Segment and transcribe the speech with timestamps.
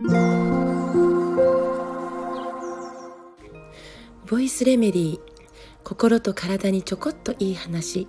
[0.00, 0.06] ボ
[4.38, 5.20] イスレメディー
[5.82, 8.06] 心と体にちょこっといい話。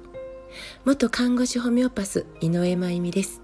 [0.85, 3.41] 元看護師ホメオパス井上真由美です、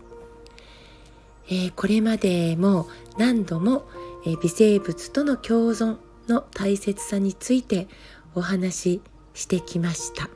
[1.48, 2.88] えー、これまでも
[3.18, 3.88] 何度も、
[4.28, 7.88] えー、微生物との共存の大切さについて
[8.36, 9.02] お話し
[9.34, 10.30] してきました。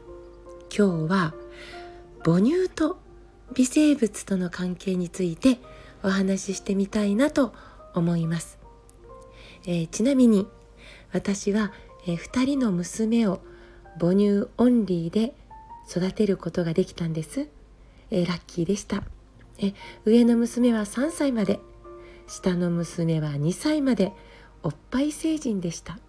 [0.76, 1.36] 今日は
[2.26, 2.98] 母乳と
[3.54, 5.60] 微生物との関係について
[6.02, 7.54] お話ししてみたいなと
[7.94, 8.60] 思います、
[9.66, 10.48] えー、ちなみに
[11.12, 11.72] 私は、
[12.08, 13.42] えー、2人の娘を
[14.00, 15.34] 母乳オンリーで
[15.90, 17.48] 育てることができたんです、
[18.12, 19.04] えー、ラッキーでした。
[19.62, 19.74] え
[20.06, 21.60] 上の娘は3歳まで
[22.28, 24.14] 下の娘は2歳まで
[24.64, 26.00] おっぱい成人でした。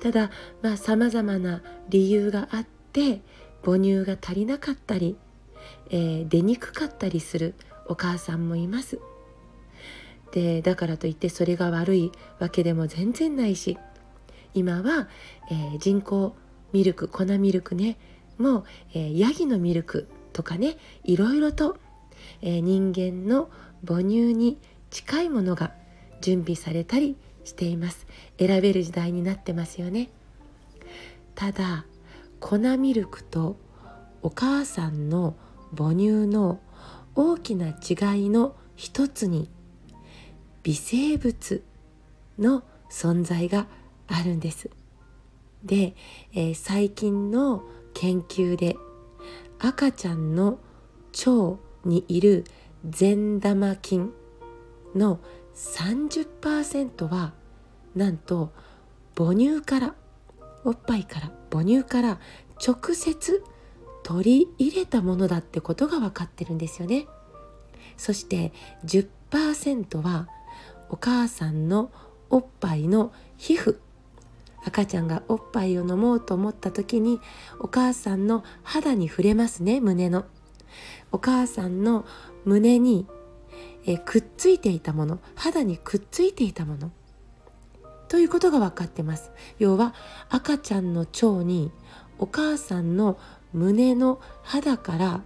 [0.00, 0.30] ただ
[0.62, 3.20] まあさまざまな理由があって
[3.62, 5.16] 母乳が足りなかったり、
[5.90, 7.54] えー、出にくかったりする
[7.86, 8.98] お母さんもいます。
[10.32, 13.78] でだからといってそれが悪いわけでも全然ないし。
[14.54, 15.08] 今は、
[15.50, 16.34] えー、人工
[16.72, 17.98] ミルク粉ミルクね。
[18.38, 20.76] もう、えー、ヤギのミルクとかね。
[21.04, 21.76] いろいろと、
[22.42, 23.50] えー、人間の
[23.86, 24.58] 母乳に
[24.90, 25.72] 近いものが
[26.20, 28.06] 準備されたりしています。
[28.38, 30.10] 選べる時代になってますよね。
[31.34, 31.86] ただ
[32.40, 33.56] 粉ミルクと
[34.22, 35.36] お母さんの
[35.76, 36.60] 母乳の
[37.14, 39.48] 大きな違いの一つに
[40.68, 41.64] 微生物
[42.38, 43.68] の存在が
[44.06, 44.68] あるんです。
[45.64, 45.94] で、
[46.34, 47.62] えー、最近の
[47.94, 48.76] 研究で
[49.58, 50.58] 赤ちゃんの
[51.26, 52.44] 腸にいる
[52.86, 54.12] 善玉菌
[54.94, 55.20] の
[55.54, 57.32] 30%は
[57.94, 58.52] なんと
[59.16, 59.94] 母乳から
[60.64, 62.20] おっぱいから母乳から
[62.62, 63.42] 直接
[64.02, 67.06] 取り入れたものだってことが分かってるんですよね。
[67.96, 68.52] そして
[68.84, 70.28] 10%は
[70.90, 71.90] お母さんの
[72.30, 73.78] おっぱいの皮膚。
[74.64, 77.20] 赤ちゃんがおっぱいを飲もうと思った時に
[77.60, 80.24] お母さんの肌に触れますね胸の。
[81.12, 82.04] お母さんの
[82.44, 83.06] 胸に
[83.86, 85.20] えくっついていたもの。
[85.34, 86.90] 肌にくっついていたもの。
[88.08, 89.30] ということが分かってます。
[89.58, 89.94] 要は
[90.28, 91.70] 赤ちゃんの腸に
[92.18, 93.18] お母さんの
[93.52, 95.22] 胸の肌から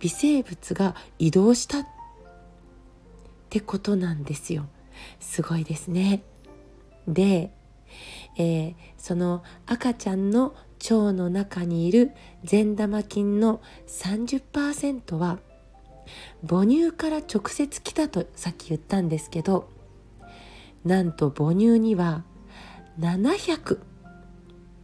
[0.00, 1.86] 微生物が移動したっ
[3.48, 4.66] てことなんですよ。
[5.20, 6.22] すごいですね。
[7.08, 7.52] で、
[8.36, 10.54] えー、その赤ちゃんの
[10.90, 12.12] 腸の中にいる
[12.44, 15.38] 善玉菌の30%は
[16.46, 19.68] 母乳から直接来たとさっき言ったんですけど
[20.84, 22.24] なんと母乳には
[23.00, 23.80] 700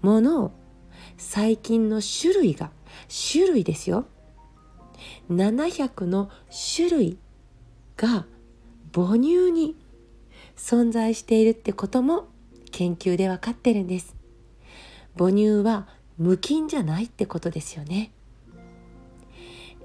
[0.01, 0.53] もの
[1.17, 2.71] 細菌の種類が
[3.33, 4.06] 種類ですよ。
[5.31, 6.31] 700の
[6.77, 7.19] 種類
[7.97, 8.27] が
[8.93, 9.77] 母乳に
[10.57, 12.29] 存在しているってことも
[12.71, 14.17] 研究で分かってるんです。
[15.17, 18.13] 母乳は無菌じゃないってことですよね。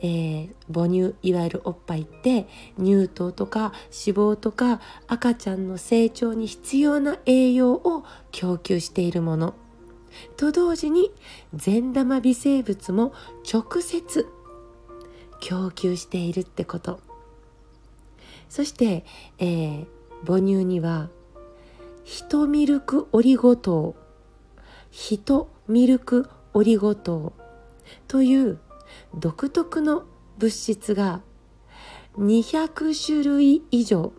[0.02, 2.48] えー、母乳いわゆるおっぱいって
[2.78, 9.56] 乳糖とか脂肪とか赤ちゃんの成長に必要な栄養を供給しているもの。
[10.36, 11.12] と同時に
[11.54, 13.14] 善玉微生物も
[13.52, 14.28] 直接
[15.40, 17.00] 供給しているってこと。
[18.50, 19.06] そして、
[19.40, 19.88] えー、
[20.26, 21.10] 母乳には
[22.04, 23.96] ヒトミルクオリゴ糖
[24.90, 27.34] ヒトミルクオリゴ糖
[28.08, 28.60] という
[29.16, 30.06] 独特の
[30.38, 31.22] 物質が
[32.18, 34.14] 200種類以上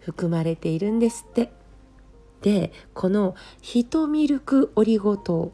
[0.00, 1.52] 含まれているんですって。
[2.42, 5.52] でこのヒトミルクオリゴ糖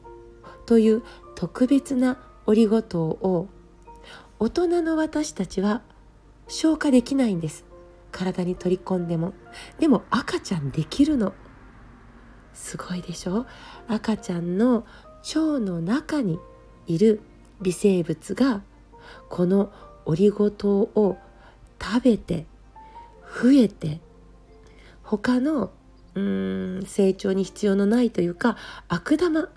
[0.67, 1.03] という
[1.35, 3.49] 特別なオリゴ糖を
[4.39, 5.83] 大人の私たちは
[6.49, 7.65] 消化できないんです。
[8.13, 9.33] 体に取り込んでも
[9.81, 11.33] でも赤ちゃんできるの
[12.55, 13.47] すごいでしょ？
[13.89, 14.87] 赤ちゃんの
[15.35, 16.39] 腸の中に
[16.87, 17.21] いる
[17.63, 18.63] 微生物が
[19.29, 19.73] この
[20.05, 21.17] オリゴ糖を
[21.81, 22.47] 食べて
[23.43, 24.01] 増えて
[25.03, 25.73] 他の
[26.15, 28.57] うーん成長に必要のないというか
[28.89, 29.49] 悪玉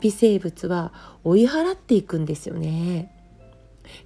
[0.00, 0.92] 微生物は
[1.24, 3.12] 追い払っていくんですよね。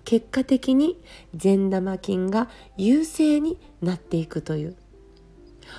[0.05, 0.99] 結果的に
[1.35, 4.77] 善玉菌が優勢になっていくという。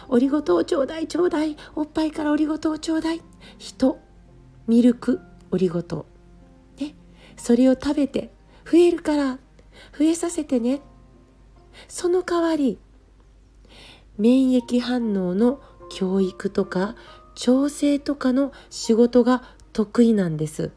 [0.09, 1.57] オリゴ糖ちょうだいちょうだい。
[1.75, 3.21] おっぱいからオリゴ糖ちょうだい。
[3.57, 4.00] 人
[4.67, 5.19] ミルク
[5.51, 6.05] オリゴ糖
[6.79, 6.95] ね。
[7.38, 8.31] それを食べて
[8.65, 9.39] 増えるから
[9.97, 10.81] 増えさせてね。
[11.88, 12.77] その代わり
[14.17, 15.59] 免疫反応の
[15.89, 16.95] 教育とか
[17.35, 20.71] 調整とかの仕事が得意なんです。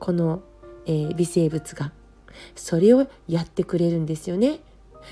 [0.00, 0.42] この、
[0.86, 1.92] えー、微生物が。
[2.54, 4.60] それをやってくれるんですよね。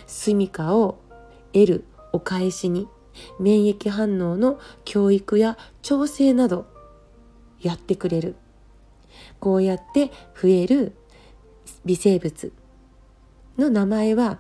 [0.07, 1.01] 住処を
[1.53, 2.89] 得るお返しに。
[3.39, 6.67] 免疫反応の教育や調整など。
[7.61, 8.37] やってくれる。
[9.39, 10.95] こうやって増える。
[11.85, 12.53] 微生物
[13.59, 14.39] の名前は、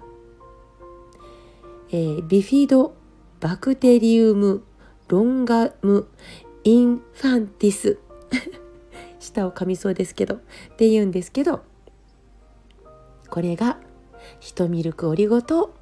[1.90, 2.94] えー、ビフィド
[3.40, 4.62] バクテリウム
[5.08, 6.06] ロンガム
[6.64, 7.98] インファンティス。
[9.20, 10.38] 舌を噛みそうですけどっ
[10.76, 11.62] て言うんですけど
[13.28, 13.78] これが
[14.40, 15.72] ヒトミルクオリゴ糖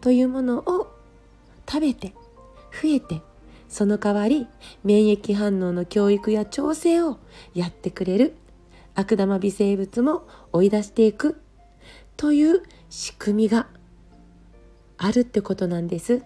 [0.00, 0.90] というものを
[1.68, 2.14] 食べて
[2.72, 3.20] 増えて
[3.68, 4.46] その代わり
[4.84, 7.18] 免疫反応の教育や調整を
[7.54, 8.36] やってくれる
[8.94, 11.40] 悪玉微生物も追い出していく
[12.16, 13.66] という仕組みが
[14.96, 16.22] あるってことなんです。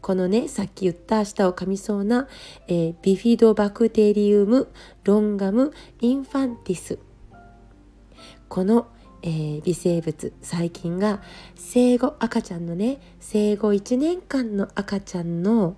[0.00, 2.28] このねさっき言った舌を噛みそうな、
[2.68, 4.68] えー、ビフィドバクテリウム
[5.04, 6.98] ロンガムインファンティス。
[8.48, 8.88] この、
[9.22, 11.20] えー、微生物細菌が
[11.54, 15.76] 生後赤ちゃんのね生後1年間の赤ちゃんの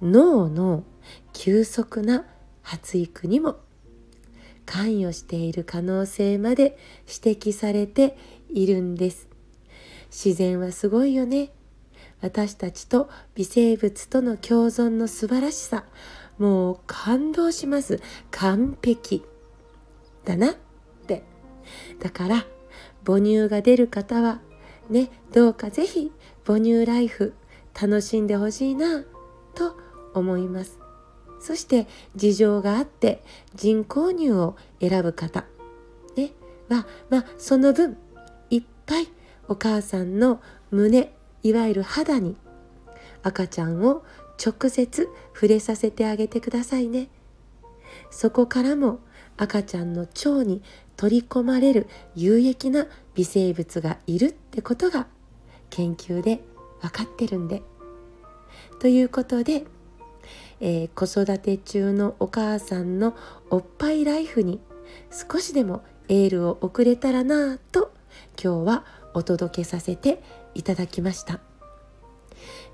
[0.00, 0.84] 脳の
[1.32, 2.24] 急速な
[2.62, 3.56] 発育にも
[4.64, 6.76] 関与している可能性まで
[7.06, 8.16] 指摘されて
[8.48, 9.28] いるんです。
[10.10, 11.50] 自然はすごいよね。
[12.20, 15.84] 私たちと微生物との共存の素晴らしさ。
[16.38, 18.00] もう感動します。
[18.30, 19.24] 完璧。
[20.24, 20.52] だな。
[20.52, 20.54] っ
[21.06, 21.22] て。
[22.00, 22.46] だから
[23.04, 24.40] 母乳が出る方は
[24.90, 26.12] ねどうかぜひ
[26.44, 27.34] 母乳ライフ
[27.80, 29.02] 楽しんでほしいな
[29.54, 29.76] と
[30.14, 30.78] 思います。
[31.40, 31.86] そして
[32.16, 33.22] 事情があって
[33.54, 35.44] 人工乳を選ぶ方
[36.16, 36.32] ね
[36.68, 37.96] はまあその分
[38.50, 39.08] いっぱい
[39.46, 40.40] お母さんの
[40.70, 42.36] 胸いわゆる肌に
[43.22, 44.04] 赤ちゃんを
[44.44, 47.08] 直接触れさせてあげてくださいね
[48.10, 49.00] そこからも
[49.36, 50.62] 赤ちゃんの腸に
[50.96, 55.06] 取り込まれる有益な微生物がいるってことが
[55.70, 56.40] 研究で
[56.80, 57.62] 分かってるんで。
[58.78, 59.64] ということで、
[60.60, 63.14] えー、子育て中のお母さんの
[63.50, 64.60] おっぱいライフに
[65.10, 67.92] 少しでもエールを送れたらなぁと
[68.42, 68.84] 今日は
[69.14, 70.22] お届けさせて
[70.56, 71.40] いただきました、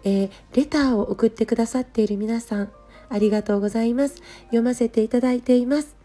[0.04, 2.72] えー、レターを送ってくださっている皆さん
[3.12, 4.22] ありがとうございます。
[4.46, 5.96] 読ませていただいています。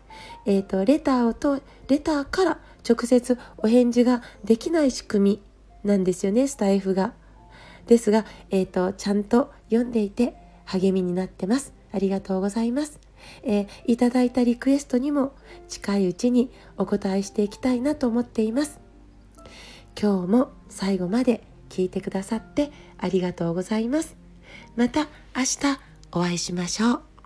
[0.46, 5.42] えっ、ー、とレターをとレターから直接お返事ができない仕組
[5.84, 7.14] みなんですよねスタイフが。
[7.88, 10.36] ですが、えーと、ちゃんと読んでいて
[10.66, 11.74] 励みになってます。
[11.94, 13.00] ありがとうございます。
[13.44, 15.32] えー、いただいたリクエストにも
[15.70, 18.82] 近いうちにお答えしていきたいなと思っています。
[20.00, 24.16] 今日も最後まで聞いてくださってありがとうございます。
[24.76, 25.80] また明日
[26.12, 27.17] お会いしましょう。